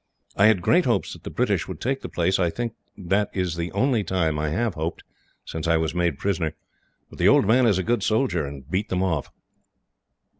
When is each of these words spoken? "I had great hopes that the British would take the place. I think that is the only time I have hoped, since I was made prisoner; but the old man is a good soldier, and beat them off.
"I 0.35 0.47
had 0.47 0.63
great 0.63 0.85
hopes 0.85 1.13
that 1.13 1.21
the 1.25 1.29
British 1.29 1.67
would 1.67 1.79
take 1.79 2.01
the 2.01 2.09
place. 2.09 2.39
I 2.39 2.49
think 2.49 2.73
that 2.97 3.29
is 3.35 3.55
the 3.55 3.71
only 3.73 4.03
time 4.03 4.39
I 4.39 4.49
have 4.49 4.73
hoped, 4.73 5.03
since 5.45 5.67
I 5.67 5.77
was 5.77 5.93
made 5.93 6.17
prisoner; 6.17 6.55
but 7.11 7.19
the 7.19 7.27
old 7.27 7.45
man 7.45 7.67
is 7.67 7.77
a 7.77 7.83
good 7.83 8.01
soldier, 8.01 8.43
and 8.43 8.67
beat 8.67 8.89
them 8.89 9.03
off. 9.03 9.31